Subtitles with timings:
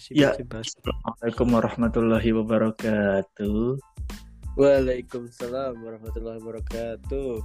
[0.00, 0.32] masih Ya.
[0.32, 3.76] Assalamualaikum warahmatullahi wabarakatuh.
[4.56, 7.44] Waalaikumsalam warahmatullahi wabarakatuh.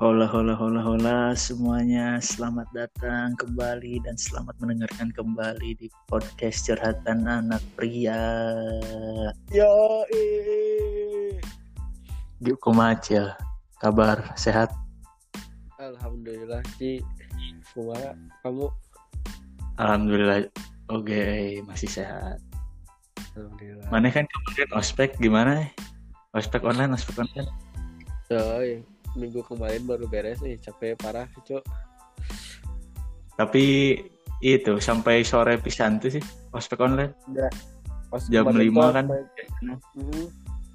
[0.00, 7.28] Hola hola hola hola semuanya selamat datang kembali dan selamat mendengarkan kembali di podcast curhatan
[7.28, 8.16] anak pria.
[9.52, 9.68] Yo.
[12.40, 13.28] Yuk kumacil,
[13.84, 14.72] kabar sehat?
[15.76, 17.04] Alhamdulillah Ci.
[17.76, 18.72] Kumaha kamu?
[19.76, 20.48] Alhamdulillah.
[20.88, 22.40] Oke masih sehat.
[23.36, 23.88] Alhamdulillah.
[23.92, 25.68] Mana kan kemarin ospek gimana?
[26.32, 27.48] Ospek online, ospek online.
[28.28, 28.84] Iya.
[29.16, 31.64] minggu kemarin baru beres nih, capek parah, Cuk.
[33.40, 33.96] Tapi
[34.44, 37.16] itu sampai sore pisan tuh sih ospek online.
[37.26, 37.52] Enggak.
[38.08, 39.06] Pas Jam kemarin 5 tuh kan.
[39.08, 39.26] sampai-
[39.96, 40.26] Hmm,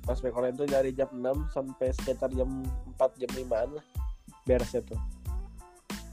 [0.05, 2.49] pas online tuh dari jam 6 sampai sekitar jam
[2.97, 3.85] 4 jam 5-an lah.
[4.45, 4.99] Beresnya tuh.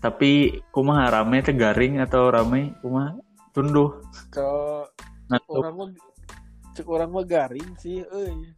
[0.01, 3.17] Tapi kumaha rame teh garing atau rame kumaha
[3.55, 4.03] tunduh.
[4.31, 4.87] Kalau
[5.31, 5.59] Ngantuk.
[5.63, 5.89] orang mah
[6.75, 8.51] cek orang mah garing sih, euy.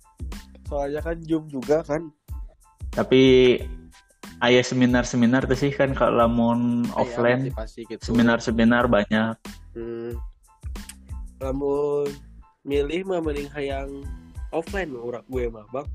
[0.68, 2.08] Soalnya kan Zoom juga kan.
[2.92, 3.56] Tapi
[4.44, 8.12] ayah seminar-seminar tuh sih kan kalau lamun offline Iya, pasti gitu.
[8.12, 9.36] seminar-seminar banyak.
[9.76, 10.12] Hmm.
[11.40, 12.08] Lamun
[12.62, 13.90] milih mah mending hayang
[14.54, 15.88] offline urang gue mah, Bang.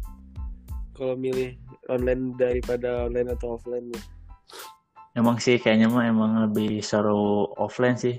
[0.98, 1.54] Kalau milih
[1.88, 4.04] online daripada online atau offline mah.
[5.18, 8.18] Emang sih kayaknya mah emang lebih seru offline sih.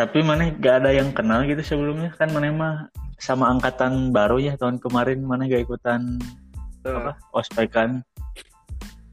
[0.00, 2.74] Tapi mana gak ada yang kenal gitu sebelumnya kan mana mah
[3.20, 6.16] sama angkatan baru ya tahun kemarin mana gak ikutan
[6.88, 8.00] apa ospekan.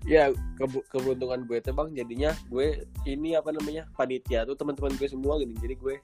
[0.07, 3.83] Ya, kebu- keberuntungan gue tuh Bang jadinya gue ini apa namanya?
[3.99, 5.51] panitia tuh teman-teman gue semua gini.
[5.59, 5.99] Jadi gue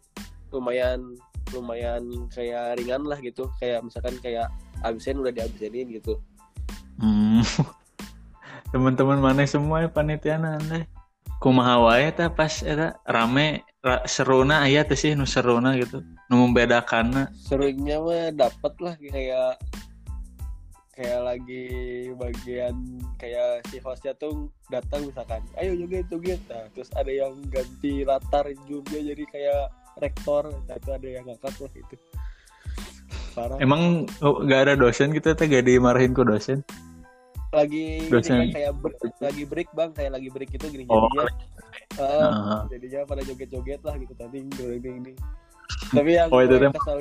[0.51, 1.15] lumayan
[1.55, 3.47] lumayan kayak ringan lah gitu.
[3.63, 4.51] Kayak misalkan kayak
[4.83, 6.19] absen udah diabsenin gitu.
[6.99, 7.39] Hmm.
[8.75, 10.83] Teman-teman mana semua ya panitia nanti.
[11.43, 15.99] Kumaha wae tah pas eta rame ra, seruna aya teh sih nu seruna gitu.
[16.31, 17.35] Nu membedakanna.
[17.35, 19.59] serunya mah dapet lah kayak
[20.95, 21.65] kayak lagi
[22.15, 22.75] bagian
[23.17, 28.45] kayak si hostnya tuh datang misalkan ayo joget joget nah, terus ada yang ganti latar
[28.69, 29.63] juga jadi kayak
[29.99, 31.95] rektor nah, itu ada yang ngangkat lah itu
[33.33, 36.61] parah Emang oh, gak ada dosen gitu teh gak dimarahin ku dosen.
[37.53, 38.35] Lagi ini dosen.
[38.35, 41.23] kan kayak ber- lagi break bang kayak lagi break itu gini Oh, jadinya
[41.93, 42.61] eh, Heeh.
[42.69, 45.13] jadinya pada joget-joget lah gitu tadi ini ini
[45.93, 46.97] tapi yang Oh, itu gue teh- kesal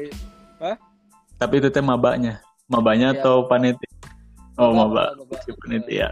[1.34, 2.38] Tapi itu teh mabanya.
[2.70, 3.18] Mabanya Iya.
[3.18, 3.90] atau panitia?
[4.54, 5.18] Oh, Maba, maba.
[5.18, 5.36] maba.
[5.42, 6.08] Si panitia.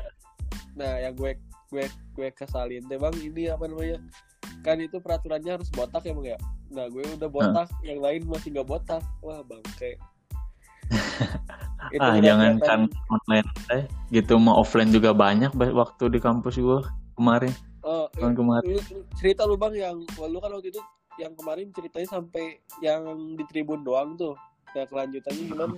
[0.75, 1.39] Nah, yang gue
[1.71, 4.03] gue gue kesalin teh bang ini apa namanya?
[4.61, 6.39] Kan itu peraturannya harus botak ya bang ya.
[6.71, 9.03] Nah, gue udah botak, yang lain masih nggak botak.
[9.21, 10.03] Wah bang, kayak.
[11.81, 13.83] Ah, udah jangan kelihatan- kan online teh.
[14.13, 16.85] Gitu mah offline juga banyak ba- waktu di kampus gua
[17.17, 17.53] kemarin.
[17.81, 18.69] Oh, Tahun kemarin.
[18.69, 20.81] lu- lu cerita lu bang yang lu kan waktu itu
[21.17, 23.03] yang kemarin ceritanya sampai yang
[23.35, 24.37] di tribun doang tuh.
[24.77, 25.77] Nah, kelanjutannya gimana?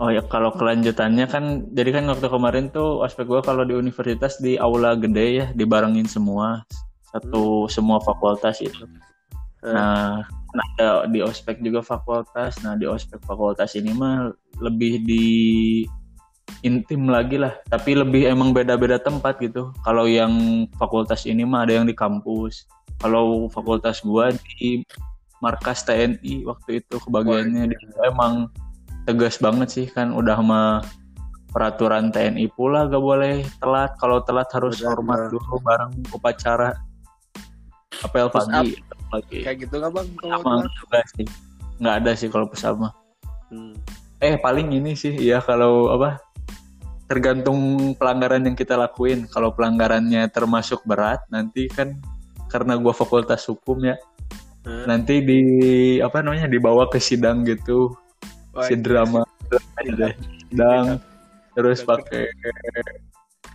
[0.00, 4.40] Oh ya kalau kelanjutannya kan jadi kan waktu kemarin tuh aspek gua kalau di universitas
[4.40, 6.64] di aula gede ya dibarengin semua
[7.12, 8.88] satu semua fakultas itu.
[9.62, 12.60] Nah, nah ada di ospek juga fakultas.
[12.60, 15.26] Nah di ospek fakultas ini mah lebih di
[16.60, 17.56] intim lagi lah.
[17.72, 19.72] Tapi lebih emang beda-beda tempat gitu.
[19.82, 22.68] Kalau yang fakultas ini mah ada yang di kampus.
[23.00, 24.84] Kalau fakultas gua di
[25.42, 28.46] markas TNI waktu itu kebagiannya Di- emang
[29.10, 30.86] tegas banget sih kan udah mah
[31.50, 36.78] peraturan TNI pula gak boleh telat kalau telat harus hormat dulu bareng upacara
[38.06, 38.78] apel pagi
[39.12, 40.08] pagi Kayak gitu nggak bang?
[40.16, 41.26] Kalau sama enggak sih.
[41.76, 42.88] Nggak ada sih kalau pesama.
[43.52, 43.76] Hmm.
[44.22, 46.22] eh paling ini sih ya kalau apa
[47.04, 49.28] tergantung pelanggaran yang kita lakuin.
[49.28, 52.00] Kalau pelanggarannya termasuk berat nanti kan
[52.48, 53.96] karena gua fakultas hukum ya
[54.64, 54.84] Hah?
[54.88, 55.40] nanti di
[56.00, 57.92] apa namanya dibawa ke sidang gitu.
[58.56, 59.24] Wah, si drama
[59.80, 60.14] deh
[60.48, 61.00] sidang
[61.52, 62.32] terus pakai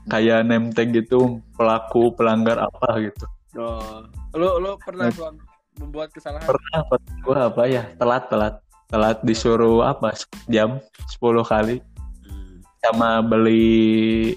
[0.10, 3.26] kayak name tag gitu pelaku pelanggar apa gitu.
[3.58, 4.06] Oh.
[4.38, 5.36] Lu lu pernah bang
[5.78, 6.46] membuat kesalahan?
[6.46, 8.56] pernah pernah gua apa ya telat telat
[8.88, 10.14] telat disuruh apa
[10.48, 10.78] jam
[11.12, 11.78] 10 kali
[12.24, 12.62] Hmm.
[12.80, 13.76] sama beli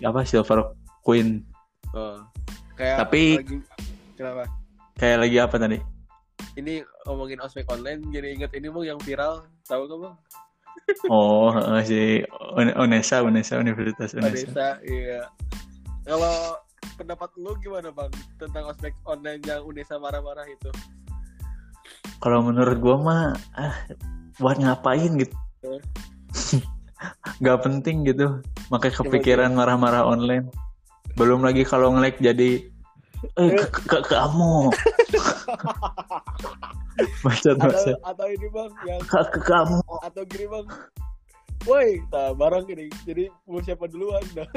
[0.00, 1.44] apa silver queen
[1.90, 2.22] Oh.
[2.72, 3.56] Kayak Tapi- lagi,
[4.14, 4.42] kenapa?
[4.94, 5.78] kayak lagi apa tadi
[6.52, 6.74] Ini
[7.04, 10.14] ngomongin ospek online jadi inget ini bang yang viral tahu nggak bang?
[11.08, 11.50] oh
[11.82, 15.22] si Un- Unesa Unesa Universitas Unesa Vanessa, iya.
[16.02, 16.56] Kalau
[17.10, 18.06] pendapat lu gimana bang?
[18.38, 20.70] Tentang ospek online yang Unesa marah-marah itu?
[22.22, 23.22] kalau menurut gua mah
[23.58, 23.74] ah
[24.38, 25.34] buat ngapain gitu?
[27.42, 28.38] Nggak penting gitu.
[28.70, 30.46] Makanya kepikiran marah-marah online.
[31.18, 32.62] Belum lagi kalau nge-like jadi
[33.42, 34.70] eh ke, ke- ke- kamu.
[37.26, 39.82] Bacot atau bacot atau ini bang yang ke, ke kamu.
[40.04, 40.66] Atau gini bang
[41.68, 42.86] woi nah barang ini.
[43.04, 44.22] Jadi mau siapa duluan?
[44.36, 44.48] Nah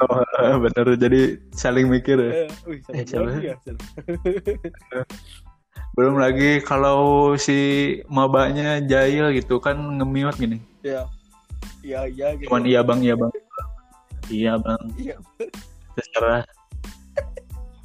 [0.04, 0.86] oh, bener.
[0.96, 2.44] Jadi saling mikir ya?
[2.44, 3.56] Eh, wih Eh, ya
[5.96, 7.56] belum lagi kalau si
[8.12, 10.58] mabanya jahil gitu kan nge-mute gini.
[10.84, 11.08] Ya.
[11.80, 12.52] Iya iya gitu.
[12.52, 13.32] Cuman iya bang iya bang.
[14.28, 14.82] Iya bang.
[15.00, 15.16] Iya.
[15.96, 16.44] Terserah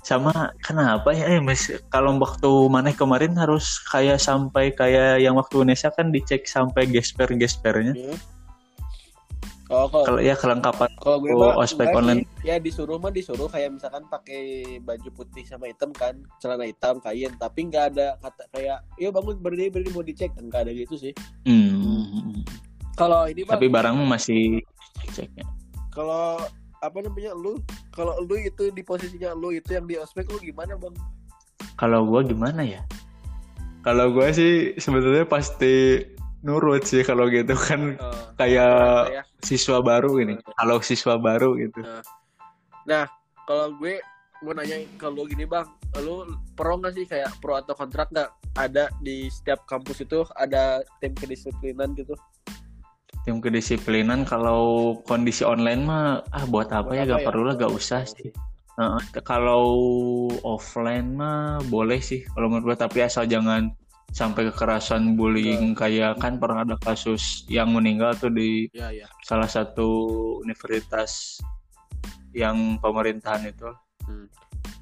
[0.01, 0.33] sama
[0.65, 5.93] kenapa ya eh, mas kalau waktu mana kemarin harus kayak sampai kayak yang waktu Indonesia
[5.93, 8.17] kan dicek sampai gesper gespernya Hmm.
[9.69, 12.27] oh kalau ya kelengkapan kalau gue Oh, mah ospek online.
[12.41, 12.49] sih.
[12.49, 14.41] ya disuruh mah disuruh kayak misalkan pakai
[14.81, 19.37] baju putih sama hitam kan celana hitam kain tapi nggak ada kata kayak yuk bangun
[19.39, 21.13] berdiri berdiri mau dicek nggak ada gitu sih
[21.47, 22.43] hmm.
[22.97, 24.59] kalau ini tapi barang masih
[25.07, 25.45] ceknya
[25.87, 26.41] kalau
[26.81, 27.61] apa namanya lu
[27.93, 30.93] kalau lu itu di posisinya lu itu yang di ospek lu gimana bang?
[31.77, 32.81] Kalau gua gimana ya?
[33.85, 36.01] Kalau gua sih sebenarnya pasti
[36.41, 37.97] nurut sih kalau gitu kan.
[37.97, 38.75] Eh, kayak
[39.13, 39.23] ya.
[39.45, 40.37] siswa baru ini.
[40.57, 41.81] Kalau siswa baru gitu.
[43.45, 43.99] Kalau gue
[44.41, 45.67] mau nanya ke lu gini bang.
[46.01, 46.25] Lu
[46.57, 47.05] pro nggak sih?
[47.05, 48.29] Kayak pro atau kontrak nggak?
[48.57, 52.17] Ada di setiap kampus itu ada tim kedisiplinan gitu
[53.21, 57.25] tim kedisiplinan kalau kondisi online mah ah buat apa Buat ya apa gak ya?
[57.29, 58.33] perlu lah gak usah sih.
[58.81, 59.65] Heeh, kalau
[60.41, 62.77] offline mah boleh sih kalau menurut gua.
[62.87, 63.69] Tapi asal jangan
[64.11, 69.07] sampai kekerasan bullying kayak kan pernah ada kasus yang meninggal tuh di ya ya.
[69.23, 69.87] salah satu
[70.41, 71.39] universitas
[72.33, 73.69] yang pemerintahan itu.
[74.07, 74.27] Hmm.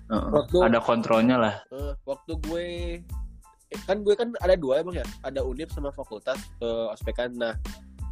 [0.10, 1.56] Heeh, Waktu- ada kontrolnya lah.
[1.70, 2.66] Eh, waktu gue
[3.70, 5.06] eh, kan gue kan ada dua emang ya?
[5.22, 7.54] Ada unip sama fakultas eh, ospekan nah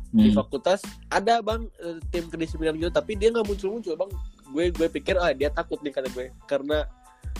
[0.09, 0.35] di Hmm.
[0.35, 4.11] fakultas ada bang eh, tim kedisiplinan gitu tapi dia nggak muncul muncul bang.
[4.47, 6.87] Gue gue pikir ah dia takut nih kata gue karena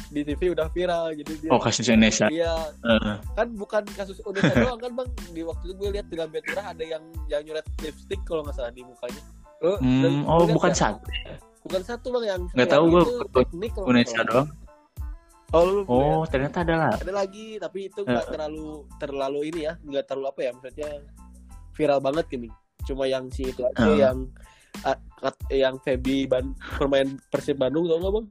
[0.07, 2.27] di TV udah viral jadi dia oh kasus Indonesia.
[2.27, 2.53] Iya.
[2.81, 3.15] Heeh.
[3.33, 5.09] kan bukan kasus Indonesia doang kan bang.
[5.31, 8.53] Di waktu itu gue lihat di Lambe Tirah ada yang yang nyoret lipstick kalau nggak
[8.53, 9.21] salah di mukanya.
[9.57, 10.77] Lo- Hmm, oh lo lihat bukan nggak?
[10.77, 11.07] satu.
[11.63, 13.03] Bukan satu bang yang Nggak tahu gue,
[13.33, 14.47] teknik Indonesia doang.
[15.47, 16.93] Oh, lu oh ternyata ada lah.
[16.93, 18.29] Ada lagi tapi itu nggak Eh.
[18.29, 18.67] terlalu
[18.97, 20.91] terlalu ini ya nggak terlalu apa ya maksudnya
[21.77, 22.49] viral banget gini.
[22.89, 24.01] Cuma yang si itu aja Eh.
[24.01, 24.17] yang
[25.21, 28.27] kat- yang Feby Ban pemain Persib Bandung tau nggak bang?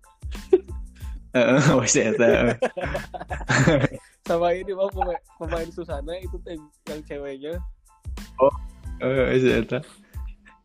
[1.37, 1.61] Heeh,
[2.11, 2.31] ada.
[4.27, 7.55] Sama ini bang pemain, pemain Susana itu yang, yang ceweknya.
[8.99, 9.79] Ada.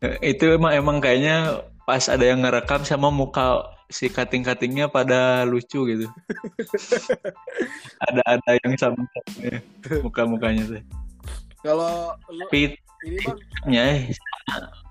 [0.02, 5.84] Eh, itu emang emang kayaknya pas ada yang ngerekam sama muka si kating-katingnya pada lucu
[5.84, 6.06] gitu.
[8.08, 8.98] Ada ada yang sama
[10.02, 10.82] muka mukanya tuh
[11.62, 12.14] kalau
[12.50, 12.74] bang.
[13.66, 13.86] Ya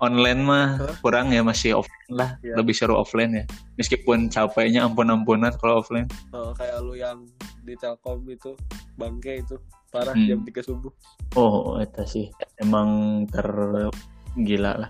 [0.02, 0.96] online mah Hah?
[1.00, 2.30] kurang ya masih offline lah.
[2.42, 2.56] Iya.
[2.60, 3.44] lebih seru offline ya.
[3.78, 6.08] Meskipun capeknya ampun-ampunan kalau offline.
[6.32, 7.24] Oh, kayak lu yang
[7.62, 8.58] di Telkom itu
[8.98, 9.56] bangke itu
[9.92, 10.28] parah Hmm.
[10.28, 10.92] jam 3 subuh.
[11.36, 12.26] Oh itu sih.
[12.58, 14.90] Emang tergila lah.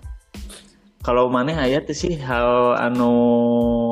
[1.02, 3.10] Kalau mana ayat sih hal anu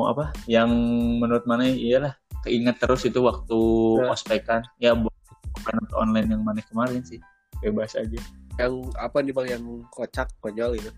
[0.07, 0.71] apa yang
[1.19, 3.59] menurut mana iyalah keinget terus itu waktu
[3.99, 4.07] Ya.
[4.09, 7.19] ospekan ya bukan online yang mana kemarin sih
[7.61, 8.19] bebas aja.
[8.59, 9.47] Yang apa nih bang?
[9.57, 9.63] Yang
[9.93, 10.91] kocak konyol gitu?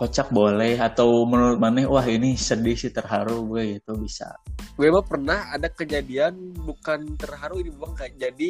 [0.00, 4.32] Kocak boleh atau menurut mana wah ini sedih sih terharu gue itu bisa.
[4.80, 8.48] Gue mah pernah ada kejadian bukan terharu ini bang kayak jadi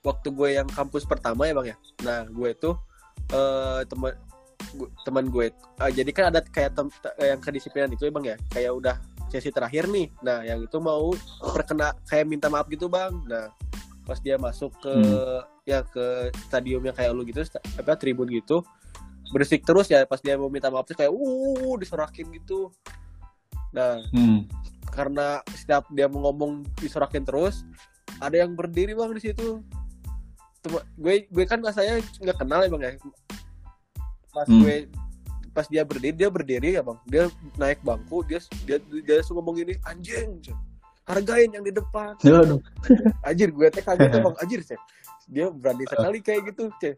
[0.00, 1.76] waktu gue yang kampus pertama ya bang ya?
[2.08, 2.72] Nah gue tuh
[3.28, 4.16] eh teman
[5.04, 8.36] teman gue eh, jadi kan ada kayak tem- te- yang kedisiplinan itu ya bang ya?
[8.48, 8.96] Kayak udah
[9.28, 10.08] sesi terakhir nih.
[10.24, 11.12] Nah yang itu mau
[11.52, 13.12] perkena kayak minta maaf gitu bang.
[13.28, 13.52] Nah
[14.08, 15.44] pas dia masuk ke Hmm.
[15.68, 17.44] ya ke stadium yang kayak lu gitu
[17.76, 18.64] apa tribun gitu
[19.28, 22.72] berisik terus ya pas dia mau minta maaf tuh kayak uh disorakin gitu
[23.68, 24.48] nah hmm.
[24.96, 27.68] karena setiap dia mau ngomong disorakin terus
[28.16, 29.60] ada yang berdiri bang di situ
[30.64, 32.90] Tem- gue gue kan saya nggak kenal ya bang ya
[34.32, 34.64] pas Hmm.
[34.64, 34.88] gue
[35.52, 37.22] pas dia berdiri dia berdiri ya bang dia
[37.60, 40.40] naik bangku dia dia dia langsung ngomong gini anjing.
[41.08, 42.12] Hargain yang di depan.
[42.20, 42.60] Aduh.
[43.22, 44.80] anjir gue teh kaget bang anjir Cen.
[45.26, 46.96] dia berani sekali kayak gitu Cen.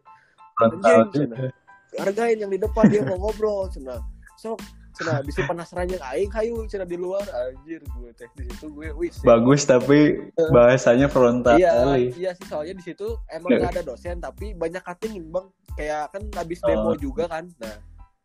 [1.97, 3.99] hargain yang di depan dia mau ngobrol cina
[4.35, 4.59] sok
[4.91, 7.23] cina bisa penasaran yang aing hayu cina di luar.
[7.23, 12.75] Anjir gue teh di situ gue wis bagus tapi bahasanya frontal iya iya sih soalnya
[12.75, 13.71] di situ emang nggak.
[13.71, 15.47] ada dosen tapi banyak cutting bang.
[15.71, 16.95] Kayak kan habis demo Oh.
[16.95, 17.47] juga kan.
[17.57, 17.75] Nah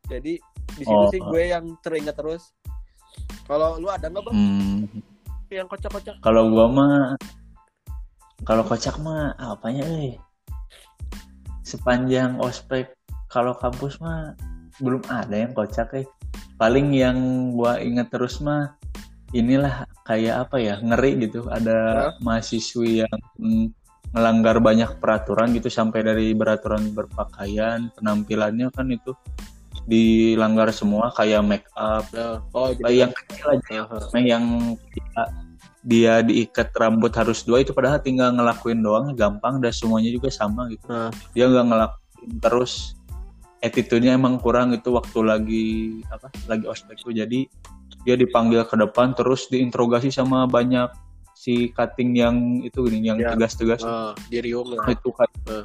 [0.04, 0.38] jadi
[0.68, 1.06] di situ Oh.
[1.08, 2.50] sih gue yang teringat terus.
[3.46, 4.34] Kalau lu ada nggak bang?
[4.34, 4.82] Hmm.
[5.50, 6.18] Yang kocak-kocak.
[6.22, 6.94] Kalau gua mah
[8.42, 10.18] kalau kocak mah apanya eh?
[11.66, 12.94] Sepanjang ospek
[13.26, 14.34] kalau kampus mah
[14.78, 16.06] belum ada yang kocak eh.
[16.56, 17.18] Paling yang
[17.54, 18.74] gua inget terus mah
[19.34, 21.46] inilah kayak apa ya ngeri gitu.
[21.50, 23.18] Ada mahasiswi yang
[24.14, 29.12] melanggar banyak peraturan gitu sampai dari peraturan berpakaian penampilannya kan itu
[29.86, 32.02] dilanggar semua kayak make up
[32.52, 34.18] oh yang kecil aja Aha.
[34.18, 34.44] yang
[34.90, 35.22] dia,
[35.86, 40.66] dia diikat rambut harus dua itu padahal tinggal ngelakuin doang gampang dan semuanya juga sama
[40.68, 41.14] gitu Nah.
[41.32, 42.98] dia nggak ngelakuin terus
[43.58, 45.66] attitude-nya emang kurang itu waktu lagi
[46.10, 47.46] apa lagi ospek tuh jadi
[48.02, 50.90] dia dipanggil ke depan terus diinterogasi sama banyak
[51.32, 53.34] si cutting yang itu gini yang Ya.
[53.34, 53.82] tegas-tegas
[54.26, 55.64] di riung lah itu kan Eh.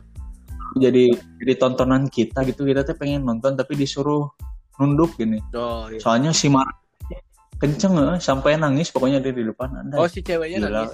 [0.78, 1.12] Jadi
[1.42, 2.63] jadi tontonan kita gitu.
[2.63, 4.32] Kita tuh pengen nonton tapi disuruh
[4.80, 5.42] nunduk gini.
[5.56, 6.00] Oh iya.
[6.00, 6.66] soalnya si Mar
[7.62, 9.70] kenceng eh, sampai nangis pokoknya dia di depan.
[9.86, 10.70] Anda oh si ceweknya Gila.
[10.70, 10.94] nangis?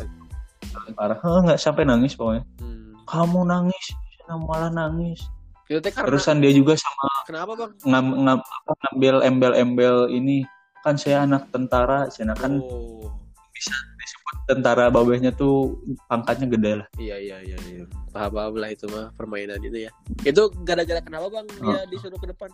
[0.97, 1.17] Parah.
[1.19, 2.43] Eh, nggak sampai nangis pokoknya.
[2.59, 2.97] Hmm.
[3.07, 3.85] kamu nangis
[4.27, 5.23] malah nangis.
[5.67, 7.71] Karena terusan dia juga sama kenapa bang?
[7.83, 10.43] ngam, ngam- ngambil embel-embel ini.
[10.83, 13.11] Kan saya anak tentara saya kan oh.
[13.51, 13.96] disebut
[14.47, 15.75] tentara babehnya tuh
[16.07, 16.87] pangkatnya gede lah.
[16.95, 17.83] Iya iya iya iya.
[18.15, 19.91] Paham paham lah itu mah permainan itu ya.
[20.23, 21.45] Itu gara-gara kenapa bang?
[21.59, 22.49] Dia disuruh ke depan?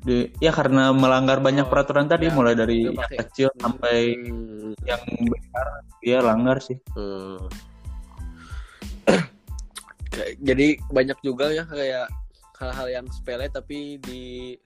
[0.00, 4.72] Di- ya karena melanggar banyak Oh, peraturan tadi ya, mulai dari yang kecil sampai Hmm.
[4.86, 5.66] yang besar
[6.00, 6.78] dia langgar sih.
[6.96, 7.42] Hmm.
[10.48, 12.08] Jadi banyak juga ya kayak
[12.56, 14.56] hal-hal yang sepele tapi di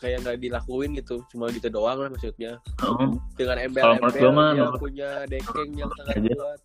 [0.00, 2.56] kayak nggak dilakuin gitu cuma gitu doang lah maksudnya.
[2.80, 3.08] Heeh.
[3.36, 6.32] dengan embel-embel mah, dia menurut- punya dekeng yang sangat Aja.
[6.34, 6.60] kuat.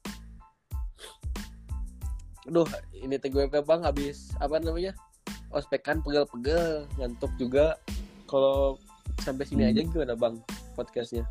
[2.46, 4.94] Aduh ini teh gue bang habis apa namanya?
[5.50, 7.76] Ospekan pegel-pegel ngantuk juga.
[8.26, 8.78] Kalau
[9.22, 9.72] sampai sini Hmm.
[9.74, 10.36] aja gimana bang
[10.74, 11.26] podcastnya?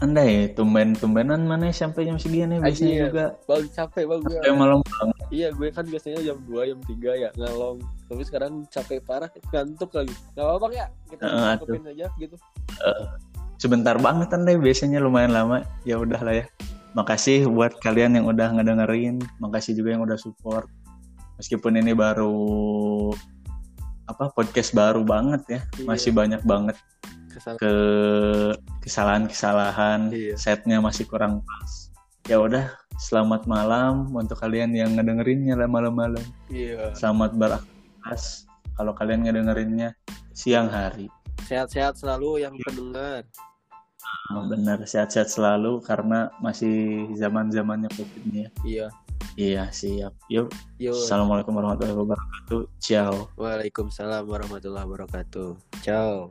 [0.00, 3.26] Anda ya tumben-tumbenan mana sampai jam segini biasanya juga.
[3.44, 4.80] bang capek bang sampai malam
[5.30, 7.78] Iya, gue kan biasanya jam 2, jam 3 ya ngalong.
[8.10, 10.10] Tapi sekarang capek parah, ngantuk lagi.
[10.34, 11.22] Gak apa-apa ya, kita
[11.62, 12.34] cukupin aja gitu.
[13.60, 16.46] sebentar banget anda biasanya lumayan lama ya udah lah ya
[16.96, 20.64] makasih buat kalian yang udah ngedengerin makasih juga yang udah support
[21.36, 22.32] meskipun ini baru
[24.08, 25.84] apa podcast baru banget ya Iya.
[25.86, 26.76] masih banyak banget
[27.28, 27.60] Kesal.
[27.60, 27.72] ke
[28.80, 30.34] kesalahan-kesalahan Iya.
[30.40, 31.89] setnya masih kurang pas
[32.30, 36.94] ya udah selamat malam untuk kalian yang ngedengerinnya lah malam-malam Iya.
[36.94, 38.46] selamat beraktivitas
[38.78, 39.98] kalau kalian ngedengerinnya
[40.30, 41.10] siang hari
[41.50, 43.26] Sehat-sehat selalu yang pendengar.
[44.30, 48.86] Oh, benar sehat-sehat selalu karena masih zaman zamannya covid ini ya Iya.
[49.34, 50.94] iya siap yuk Yo.
[50.94, 55.50] assalamualaikum warahmatullahi wabarakatuh ciao Waalaikumsalam warahmatullahi wabarakatuh.
[55.82, 56.30] Ciao.